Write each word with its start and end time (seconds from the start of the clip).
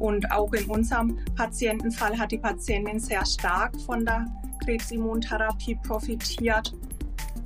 Und 0.00 0.30
auch 0.32 0.52
in 0.54 0.64
unserem 0.64 1.18
Patientenfall 1.36 2.18
hat 2.18 2.32
die 2.32 2.38
Patientin 2.38 2.98
sehr 2.98 3.24
stark 3.24 3.78
von 3.82 4.04
der 4.04 4.26
Krebsimmuntherapie 4.64 5.76
profitiert. 5.86 6.74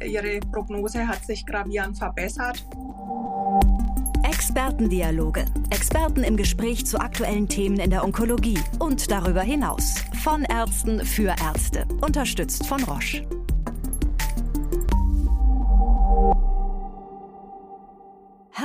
Ihre 0.03 0.41
Prognose 0.53 1.07
hat 1.07 1.25
sich 1.25 1.45
gravierend 1.45 1.99
verbessert. 1.99 2.65
Expertendialoge. 4.23 5.45
Experten 5.71 6.23
im 6.23 6.37
Gespräch 6.37 6.87
zu 6.87 6.99
aktuellen 6.99 7.49
Themen 7.49 7.81
in 7.81 7.91
der 7.91 8.05
Onkologie 8.05 8.59
und 8.79 9.11
darüber 9.11 9.43
hinaus. 9.43 9.97
Von 10.23 10.45
Ärzten 10.45 11.05
für 11.05 11.35
Ärzte. 11.45 11.87
Unterstützt 12.01 12.67
von 12.67 12.83
Roche. 12.85 13.27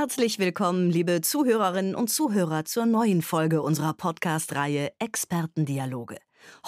Herzlich 0.00 0.38
willkommen, 0.38 0.88
liebe 0.88 1.20
Zuhörerinnen 1.20 1.94
und 1.94 2.08
Zuhörer, 2.08 2.64
zur 2.64 2.86
neuen 2.86 3.20
Folge 3.20 3.60
unserer 3.60 3.92
Podcast-Reihe 3.92 4.92
Expertendialoge. 4.98 6.16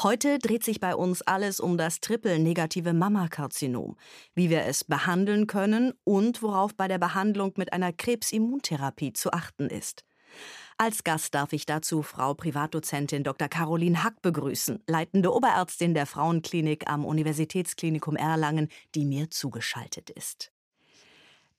Heute 0.03 0.39
dreht 0.39 0.65
sich 0.65 0.81
bei 0.81 0.95
uns 0.95 1.23
alles 1.23 1.59
um 1.59 1.79
das 1.79 2.01
triple-negative 2.01 2.93
Mammakarzinom, 2.93 3.97
wie 4.35 4.51
wir 4.51 4.67
es 4.67 4.85
behandeln 4.85 5.47
können 5.47 5.95
und 6.05 6.43
worauf 6.43 6.75
bei 6.75 6.89
der 6.89 6.99
Behandlung 6.99 7.55
mit 7.57 7.73
einer 7.73 7.95
Krebsimmuntherapie 7.95 9.15
zu 9.15 9.33
achten 9.33 9.71
ist. 9.71 10.05
Als 10.77 11.03
Gast 11.03 11.35
darf 11.35 11.55
ich 11.55 11.65
dazu 11.65 12.03
Frau 12.03 12.35
Privatdozentin 12.35 13.25
Dr. 13.25 13.49
Caroline 13.49 14.05
Hack 14.05 14.21
begrüßen, 14.21 14.83
leitende 14.87 15.33
Oberärztin 15.33 15.95
der 15.95 16.05
Frauenklinik 16.05 16.87
am 16.87 17.07
Universitätsklinikum 17.07 18.15
Erlangen, 18.15 18.69
die 18.95 19.07
mir 19.07 19.31
zugeschaltet 19.31 20.11
ist. 20.11 20.53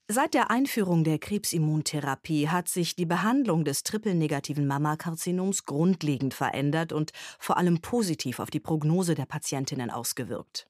Seit 0.10 0.34
der 0.34 0.52
Einführung 0.52 1.06
der 1.06 1.18
Krebsimmuntherapie 1.18 2.50
hat 2.50 2.68
sich 2.68 2.98
die 2.98 3.06
Behandlung 3.06 3.64
des 3.64 3.84
triple-negativen 3.84 4.68
Mammakarzinoms 4.68 5.64
grundlegend 5.64 6.34
verändert 6.34 6.92
und 6.92 7.12
vor 7.40 7.56
allem 7.56 7.80
positiv 7.80 8.40
auf 8.40 8.50
die 8.50 8.60
Prognose 8.60 9.16
der 9.16 9.26
Patientinnen 9.26 9.90
ausgewirkt. 9.90 10.68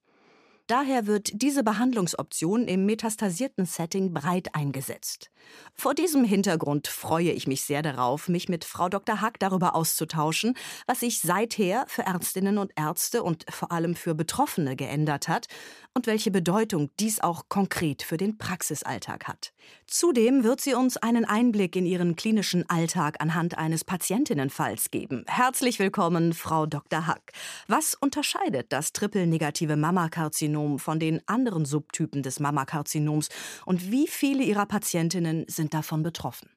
Daher 0.68 1.08
wird 1.08 1.30
diese 1.34 1.62
Behandlungsoption 1.62 2.70
im 2.70 2.86
metastasierten 2.86 3.66
Setting 3.66 4.14
breit 4.14 4.56
eingesetzt. 4.56 5.30
Vor 5.76 5.94
diesem 5.94 6.24
Hintergrund 6.24 6.88
freue 6.88 7.32
ich 7.32 7.48
mich 7.48 7.64
sehr 7.64 7.82
darauf, 7.82 8.30
mich 8.30 8.48
mit 8.48 8.64
Frau 8.64 8.88
Dr. 8.88 9.20
Hack 9.20 9.40
darüber 9.40 9.76
auszutauschen, 9.76 10.56
was 10.88 11.02
sich 11.02 11.20
seither 11.20 11.84
für 11.90 12.04
Ärztinnen 12.04 12.58
und 12.58 12.72
Ärzte 12.78 13.24
und 13.24 13.46
vor 13.50 13.74
allem 13.74 13.94
für 13.94 14.16
Betroffene 14.16 14.78
geändert 14.78 15.28
hat 15.28 15.48
und 15.94 16.08
welche 16.08 16.32
Bedeutung 16.32 16.92
dies 16.98 17.20
auch 17.20 17.50
konkret 17.50 18.02
für 18.02 18.16
den 18.16 18.38
Praxisalltag 18.38 19.28
hat. 19.28 19.52
Zudem 19.86 20.46
wird 20.46 20.62
sie 20.62 20.76
uns 20.76 20.96
einen 20.96 21.26
Einblick 21.26 21.76
in 21.76 21.86
ihren 21.86 22.16
klinischen 22.16 22.70
Alltag 22.70 23.18
anhand 23.20 23.58
eines 23.58 23.84
Patientinnenfalls 23.84 24.92
geben. 24.92 25.26
Herzlich 25.28 25.78
willkommen, 25.80 26.34
Frau 26.34 26.66
Dr. 26.68 27.06
Hack. 27.06 27.34
Was 27.68 27.96
unterscheidet 27.96 28.72
das 28.72 28.94
triple-negative 28.94 29.76
Mammakarzinom 29.76 30.53
Mammakarzinom 30.54 30.80
von 30.80 31.00
den 31.00 31.22
anderen 31.28 31.66
Subtypen 31.66 32.24
des 32.24 32.40
Mammakarzinoms 32.40 33.30
und 33.66 33.92
wie 33.92 34.08
viele 34.08 34.44
Ihrer 34.44 34.66
Patientinnen 34.66 35.46
sind 35.48 35.74
davon 35.74 36.04
betroffen? 36.04 36.50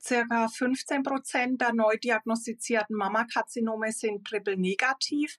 Circa 0.00 0.48
15 0.48 1.02
Prozent 1.02 1.60
der 1.60 1.74
neu 1.74 1.96
diagnostizierten 1.96 2.96
Mammakarzinome 2.96 3.92
sind 3.92 4.24
triple-negativ. 4.26 5.38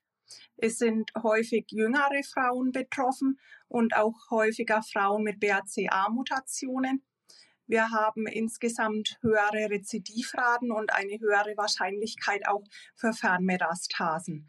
Es 0.58 0.78
sind 0.78 1.10
häufig 1.22 1.66
jüngere 1.70 2.22
Frauen 2.22 2.70
betroffen 2.70 3.40
und 3.68 3.96
auch 3.96 4.14
häufiger 4.30 4.82
Frauen 4.82 5.24
mit 5.24 5.40
BRCA-Mutationen. 5.40 7.02
Wir 7.66 7.90
haben 7.90 8.26
insgesamt 8.26 9.18
höhere 9.22 9.70
Rezidivraten 9.70 10.72
und 10.72 10.92
eine 10.92 11.18
höhere 11.18 11.56
Wahrscheinlichkeit 11.56 12.46
auch 12.46 12.64
für 12.94 13.12
Fernmetastasen. 13.12 14.46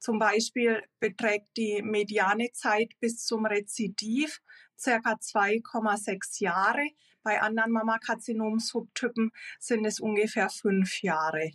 Zum 0.00 0.18
Beispiel 0.18 0.82
beträgt 0.98 1.58
die 1.58 1.82
mediane 1.82 2.50
Zeit 2.52 2.98
bis 3.00 3.24
zum 3.24 3.44
Rezidiv 3.44 4.40
circa 4.78 5.12
2,6 5.12 6.42
Jahre. 6.42 6.88
Bei 7.22 7.42
anderen 7.42 7.72
Mammakarzinom-Subtypen 7.72 9.30
sind 9.58 9.84
es 9.84 10.00
ungefähr 10.00 10.48
fünf 10.48 11.02
Jahre. 11.02 11.50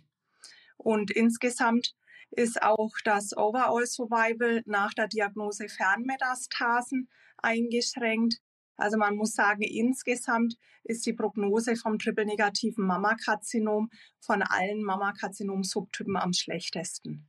Und 0.76 1.10
insgesamt 1.10 1.96
ist 2.30 2.62
auch 2.62 2.92
das 3.04 3.36
Overall 3.36 3.84
Survival 3.84 4.62
nach 4.64 4.94
der 4.94 5.08
Diagnose 5.08 5.68
Fernmetastasen 5.68 7.08
eingeschränkt. 7.38 8.40
Also 8.76 8.96
man 8.96 9.16
muss 9.16 9.32
sagen, 9.32 9.62
insgesamt 9.62 10.56
ist 10.84 11.04
die 11.04 11.14
Prognose 11.14 11.74
vom 11.74 11.98
triple-negativen 11.98 12.86
Mammakarzinom 12.86 13.90
von 14.20 14.42
allen 14.42 14.84
Mammakarzinom-Subtypen 14.84 16.16
am 16.16 16.32
schlechtesten. 16.32 17.28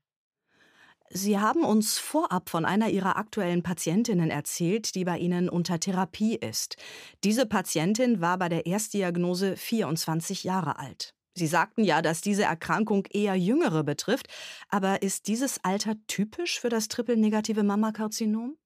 Sie 1.09 1.39
haben 1.39 1.63
uns 1.63 1.97
vorab 1.97 2.49
von 2.49 2.65
einer 2.65 2.89
Ihrer 2.89 3.15
aktuellen 3.15 3.63
Patientinnen 3.63 4.29
erzählt, 4.29 4.93
die 4.93 5.05
bei 5.05 5.17
Ihnen 5.17 5.49
unter 5.49 5.79
Therapie 5.79 6.35
ist. 6.35 6.75
Diese 7.23 7.45
Patientin 7.45 8.19
war 8.19 8.37
bei 8.37 8.49
der 8.49 8.65
Erstdiagnose 8.65 9.55
24 9.55 10.43
Jahre 10.43 10.79
alt. 10.79 11.13
Sie 11.33 11.47
sagten 11.47 11.83
ja, 11.83 12.01
dass 12.01 12.21
diese 12.21 12.43
Erkrankung 12.43 13.05
eher 13.11 13.35
Jüngere 13.35 13.83
betrifft, 13.83 14.27
aber 14.69 15.01
ist 15.01 15.27
dieses 15.27 15.63
Alter 15.63 15.95
typisch 16.07 16.59
für 16.59 16.69
das 16.69 16.87
triple-negative 16.87 17.63
Mammakarzinom? 17.63 18.57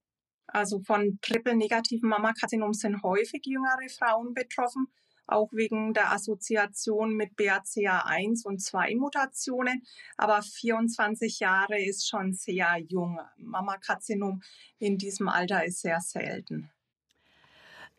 Also 0.48 0.80
von 0.80 1.20
triple-negativen 1.22 2.10
Mammakarzinom 2.10 2.74
sind 2.74 3.04
häufig 3.04 3.42
jüngere 3.46 3.90
Frauen 3.90 4.34
betroffen 4.34 4.88
auch 5.32 5.52
wegen 5.54 5.94
der 5.94 6.12
Assoziation 6.12 7.16
mit 7.16 7.34
BRCA1 7.34 8.46
und 8.46 8.62
2 8.62 8.96
Mutationen. 8.96 9.84
Aber 10.18 10.42
24 10.42 11.40
Jahre 11.40 11.82
ist 11.82 12.08
schon 12.08 12.34
sehr 12.34 12.78
jung. 12.78 13.20
Mammakarzinom 13.38 14.42
in 14.80 14.98
diesem 14.98 15.30
Alter 15.30 15.66
ist 15.66 15.82
sehr 15.82 16.00
selten. 16.02 16.72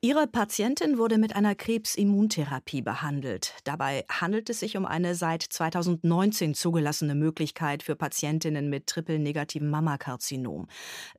Ihre 0.04 0.26
Patientin 0.26 0.98
wurde 0.98 1.16
mit 1.16 1.37
einer 1.37 1.54
Krebsimmuntherapie 1.54 2.82
behandelt. 2.82 3.54
Dabei 3.62 4.04
handelt 4.10 4.50
es 4.50 4.59
sich 4.59 4.76
um 4.76 4.84
eine 4.84 5.15
seit 5.15 5.44
2019 5.44 6.54
zugelassene 6.54 7.15
Möglichkeit 7.15 7.84
für 7.84 7.94
Patientinnen 7.94 8.69
mit 8.69 8.88
triple-negativem 8.88 9.71
Mammakarzinom. 9.71 10.66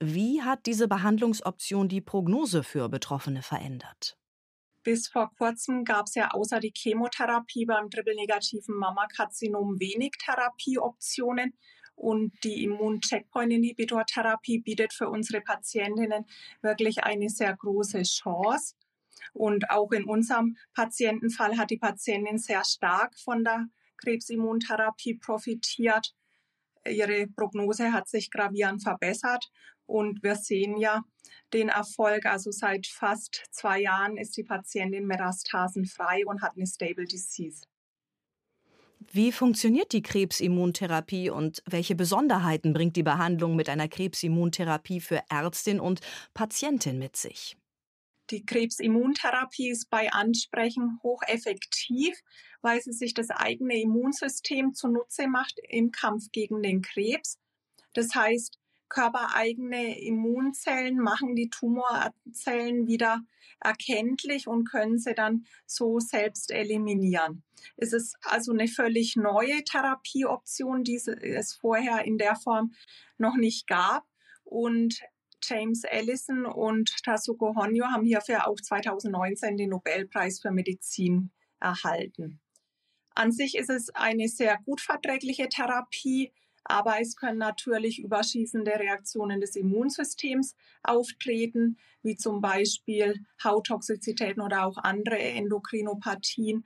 Wie 0.02 0.42
hat 0.42 0.66
diese 0.66 0.90
Behandlungsoption 0.90 1.88
die 1.88 2.02
Prognose 2.02 2.62
für 2.62 2.90
Betroffene 2.90 3.42
verändert? 3.42 4.18
Bis 4.84 5.08
vor 5.08 5.32
kurzem 5.38 5.86
gab 5.86 6.08
es 6.08 6.16
ja 6.16 6.32
außer 6.32 6.60
die 6.60 6.74
Chemotherapie 6.76 7.66
beim 7.66 7.90
triple-negativen 7.90 8.76
Mammakarzinom 8.76 9.80
wenig 9.80 10.12
Therapieoptionen. 10.20 11.58
Und 11.96 12.34
die 12.44 12.64
Immun-Checkpoint-Inhibitor-Therapie 12.64 14.60
bietet 14.60 14.94
für 14.94 15.10
unsere 15.10 15.42
Patientinnen 15.42 16.26
wirklich 16.62 17.04
eine 17.04 17.30
sehr 17.30 17.56
große 17.56 18.02
Chance. 18.04 18.76
Und 19.32 19.70
auch 19.70 19.92
in 19.92 20.04
unserem 20.04 20.58
Patientenfall 20.74 21.58
hat 21.58 21.70
die 21.70 21.78
Patientin 21.78 22.38
sehr 22.38 22.66
stark 22.66 23.18
von 23.18 23.44
der 23.44 23.68
Krebsimmuntherapie 23.98 25.14
profitiert. 25.16 26.14
Ihre 26.86 27.28
Prognose 27.28 27.94
hat 27.94 28.10
sich 28.10 28.30
gravierend 28.32 28.84
verbessert 28.84 29.50
und 29.86 30.22
wir 30.24 30.36
sehen 30.36 30.78
ja 30.78 31.04
den 31.54 31.70
Erfolg. 31.70 32.26
Also 32.26 32.52
seit 32.52 32.88
fast 32.88 33.44
zwei 33.52 33.82
Jahren 33.82 34.18
ist 34.18 34.36
die 34.38 34.44
Patientin 34.44 35.06
metastasenfrei 35.06 36.26
und 36.26 36.42
hat 36.42 36.56
eine 36.56 36.68
Stable 36.68 37.06
Disease. 37.06 37.64
Wie 39.12 39.32
funktioniert 39.32 39.92
die 39.92 40.02
Krebsimmuntherapie 40.02 41.30
und 41.30 41.62
welche 41.66 41.96
Besonderheiten 41.96 42.74
bringt 42.74 42.96
die 42.96 43.04
Behandlung 43.04 43.56
mit 43.56 43.70
einer 43.70 43.88
Krebsimmuntherapie 43.88 45.02
für 45.02 45.22
Ärztin 45.30 45.80
und 45.80 46.00
Patientin 46.34 47.00
mit 47.00 47.18
sich? 47.18 47.58
Die 48.30 48.46
Krebsimmuntherapie 48.46 49.70
ist 49.70 49.90
bei 49.90 50.12
Ansprechen 50.12 51.00
hocheffektiv, 51.04 52.18
weil 52.62 52.82
sie 52.82 52.94
sich 52.94 53.14
das 53.14 53.30
eigene 53.30 53.80
Immunsystem 53.82 54.74
zunutze 54.74 55.28
macht 55.28 55.60
im 55.68 55.92
Kampf 55.92 56.32
gegen 56.32 56.64
den 56.64 56.82
Krebs. 56.82 57.38
Das 57.94 58.16
heißt, 58.16 58.58
körpereigene 58.94 60.00
Immunzellen 60.00 61.00
machen 61.00 61.36
die 61.36 61.50
Tumorzellen 61.50 62.88
wieder 62.88 63.22
erkenntlich 63.60 64.48
und 64.48 64.70
können 64.70 65.00
sie 65.00 65.16
dann 65.16 65.46
so 65.66 66.00
selbst 66.00 66.52
eliminieren. 66.52 67.44
Es 67.78 67.94
ist 67.94 68.16
also 68.22 68.52
eine 68.52 68.68
völlig 68.68 69.16
neue 69.16 69.64
Therapieoption, 69.64 70.84
die 70.84 70.96
es 70.96 71.54
vorher 71.54 72.06
in 72.06 72.18
der 72.18 72.36
Form 72.36 72.74
noch 73.18 73.36
nicht 73.36 73.68
gab. 73.68 74.06
Und 74.44 75.02
James 75.42 75.84
Allison 75.86 76.46
und 76.46 76.94
Tasuko 77.04 77.56
Honyo 77.56 77.86
haben 77.86 78.06
hierfür 78.06 78.48
auch 78.48 78.60
2019 78.60 79.58
den 79.58 79.72
Nobelpreis 79.72 80.40
für 80.40 80.52
Medizin 80.52 81.32
erhalten. 81.60 82.40
An 83.16 83.32
sich 83.32 83.56
ist 83.56 83.70
es 83.70 83.90
eine 83.92 84.28
sehr 84.28 84.58
gut 84.66 84.82
verträgliche 84.82 85.48
Therapie, 85.50 86.34
aber 86.64 87.00
es 87.02 87.16
können 87.16 87.38
natürlich 87.38 88.00
überschießende 88.00 88.72
Reaktionen 88.72 89.42
des 89.42 89.56
Immunsystems 89.56 90.56
auftreten, 90.82 91.78
wie 92.02 92.16
zum 92.16 92.42
Beispiel 92.42 93.26
Hauttoxizitäten 93.44 94.42
oder 94.42 94.66
auch 94.66 94.78
andere 94.78 95.18
Endokrinopathien. 95.18 96.64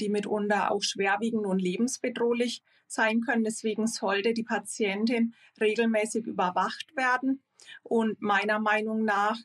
die 0.00 0.10
mitunter 0.10 0.70
auch 0.70 0.82
schwerwiegend 0.82 1.44
und 1.44 1.58
lebensbedrohlich 1.58 2.62
sein 2.86 3.20
können. 3.20 3.42
Deswegen 3.42 3.88
sollte 3.88 4.32
die 4.32 4.44
Patientin 4.44 5.34
regelmäßig 5.60 6.24
überwacht 6.26 6.96
werden. 6.96 7.42
Und 7.82 8.22
meiner 8.22 8.60
Meinung 8.60 9.04
nach 9.04 9.36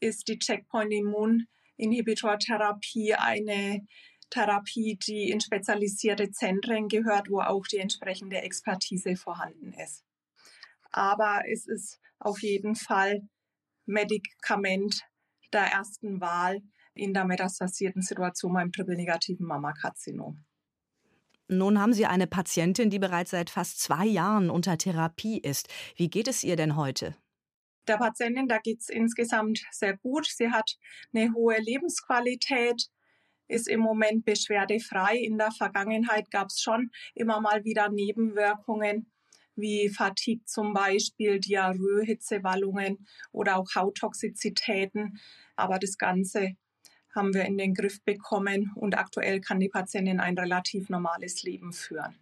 ist 0.00 0.28
die 0.28 0.38
Checkpoint-Immuninhibitor-Therapie 0.38 3.14
eine 3.14 3.86
Therapie, 4.30 4.96
die 4.96 5.30
in 5.30 5.40
spezialisierte 5.40 6.30
Zentren 6.30 6.88
gehört, 6.88 7.30
wo 7.30 7.40
auch 7.40 7.66
die 7.66 7.78
entsprechende 7.78 8.38
Expertise 8.38 9.16
vorhanden 9.16 9.72
ist. 9.72 10.04
Aber 10.90 11.42
es 11.50 11.66
ist 11.66 12.00
auf 12.18 12.42
jeden 12.42 12.74
Fall 12.74 13.28
Medikament 13.86 15.02
der 15.52 15.66
ersten 15.66 16.20
Wahl 16.20 16.60
in 16.94 17.14
der 17.14 17.24
metastasierten 17.24 18.02
Situation 18.02 18.52
beim 18.52 18.72
triple-negativen 18.72 19.46
Mammakarzinom. 19.46 20.44
Nun 21.48 21.80
haben 21.80 21.94
Sie 21.94 22.04
eine 22.04 22.26
Patientin, 22.26 22.90
die 22.90 22.98
bereits 22.98 23.30
seit 23.30 23.48
fast 23.48 23.80
zwei 23.80 24.04
Jahren 24.04 24.50
unter 24.50 24.76
Therapie 24.76 25.38
ist. 25.38 25.68
Wie 25.96 26.10
geht 26.10 26.28
es 26.28 26.44
ihr 26.44 26.56
denn 26.56 26.76
heute? 26.76 27.16
Der 27.86 27.96
Patientin, 27.96 28.48
da 28.48 28.58
geht 28.58 28.80
es 28.80 28.90
insgesamt 28.90 29.64
sehr 29.70 29.96
gut. 29.96 30.26
Sie 30.26 30.50
hat 30.50 30.76
eine 31.14 31.32
hohe 31.32 31.58
Lebensqualität, 31.58 32.90
ist 33.48 33.68
im 33.68 33.80
Moment 33.80 34.24
beschwerdefrei. 34.24 35.16
In 35.16 35.38
der 35.38 35.50
Vergangenheit 35.50 36.30
gab 36.30 36.48
es 36.48 36.60
schon 36.60 36.90
immer 37.14 37.40
mal 37.40 37.64
wieder 37.64 37.88
Nebenwirkungen 37.88 39.10
wie 39.58 39.88
Fatigue 39.88 40.44
zum 40.44 40.72
Beispiel, 40.72 41.40
Diarrhoe, 41.40 42.04
Hitzewallungen 42.04 43.06
oder 43.32 43.56
auch 43.56 43.74
Hauttoxizitäten. 43.74 45.18
Aber 45.56 45.78
das 45.78 45.98
Ganze 45.98 46.52
haben 47.14 47.34
wir 47.34 47.44
in 47.44 47.58
den 47.58 47.74
Griff 47.74 48.02
bekommen 48.04 48.72
und 48.76 48.96
aktuell 48.96 49.40
kann 49.40 49.60
die 49.60 49.68
Patientin 49.68 50.20
ein 50.20 50.38
relativ 50.38 50.88
normales 50.88 51.42
Leben 51.42 51.72
führen. 51.72 52.16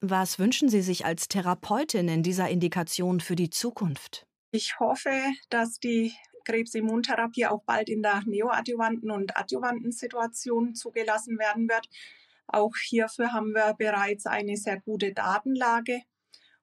Was 0.00 0.38
wünschen 0.38 0.68
Sie 0.68 0.82
sich 0.82 1.04
als 1.04 1.26
Therapeutin 1.26 2.08
in 2.08 2.22
dieser 2.22 2.48
Indikation 2.48 3.18
für 3.18 3.34
die 3.34 3.50
Zukunft? 3.50 4.26
Ich 4.52 4.78
hoffe, 4.78 5.10
dass 5.50 5.80
die 5.80 6.14
Krebsimmuntherapie 6.48 7.46
auch 7.46 7.62
bald 7.64 7.90
in 7.90 8.02
der 8.02 8.22
neoadjuvanten 8.24 9.10
und 9.10 9.36
adjuvanten 9.36 9.92
Situation 9.92 10.74
zugelassen 10.74 11.38
werden 11.38 11.68
wird. 11.68 11.88
Auch 12.46 12.74
hierfür 12.76 13.32
haben 13.32 13.52
wir 13.52 13.74
bereits 13.74 14.26
eine 14.26 14.56
sehr 14.56 14.80
gute 14.80 15.12
Datenlage. 15.12 16.00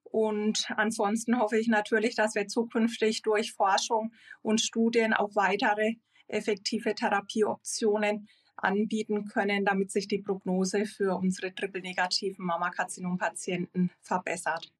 Und 0.04 0.72
ansonsten 0.76 1.40
hoffe 1.40 1.60
ich 1.60 1.68
natürlich, 1.68 2.16
dass 2.16 2.34
wir 2.34 2.48
zukünftig 2.48 3.22
durch 3.22 3.54
Forschung 3.54 4.14
und 4.42 4.62
Studien 4.62 5.14
auch 5.14 5.36
weitere 5.36 5.96
effektive 6.28 6.96
Therapieoptionen 6.96 8.28
anbieten 8.56 9.26
können, 9.26 9.66
damit 9.66 9.92
sich 9.92 10.08
die 10.08 10.22
Prognose 10.22 10.86
für 10.86 11.16
unsere 11.16 11.54
triple-negativen 11.54 12.44
Mammakarzinom-Patienten 12.44 13.92
verbessert. 14.02 14.72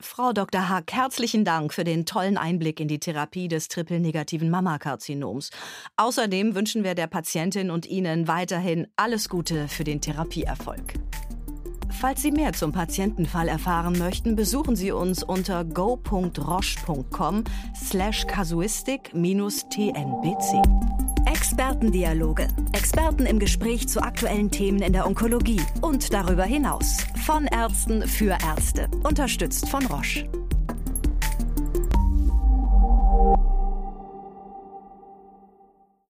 Frau 0.00 0.32
Dr. 0.32 0.68
Hack, 0.68 0.92
herzlichen 0.92 1.44
Dank 1.44 1.72
für 1.72 1.84
den 1.84 2.04
tollen 2.04 2.36
Einblick 2.36 2.80
in 2.80 2.88
die 2.88 2.98
Therapie 2.98 3.48
des 3.48 3.68
triple-negativen 3.68 4.50
Mammakarzinoms. 4.50 5.50
Außerdem 5.96 6.54
wünschen 6.54 6.84
wir 6.84 6.94
der 6.94 7.06
Patientin 7.06 7.70
und 7.70 7.86
Ihnen 7.86 8.26
weiterhin 8.26 8.86
alles 8.96 9.28
Gute 9.28 9.68
für 9.68 9.84
den 9.84 10.00
Therapieerfolg. 10.00 10.94
Falls 12.00 12.22
Sie 12.22 12.32
mehr 12.32 12.52
zum 12.52 12.72
Patientenfall 12.72 13.48
erfahren 13.48 13.96
möchten, 13.98 14.34
besuchen 14.34 14.74
Sie 14.74 14.90
uns 14.90 15.22
unter 15.22 15.64
go.roche.com 15.64 17.44
slash 17.76 18.26
kasuistik-tnbc. 18.26 20.62
Expertendialoge. 21.26 22.48
Experten 22.72 23.26
im 23.26 23.38
Gespräch 23.38 23.88
zu 23.88 24.02
aktuellen 24.02 24.50
Themen 24.50 24.82
in 24.82 24.92
der 24.92 25.06
Onkologie 25.06 25.60
und 25.82 26.12
darüber 26.12 26.44
hinaus. 26.44 26.98
Von 27.24 27.46
Ärzten 27.46 28.06
für 28.06 28.36
Ärzte. 28.46 28.86
Unterstützt 29.02 29.70
von 29.70 29.86
Roche. 29.86 30.43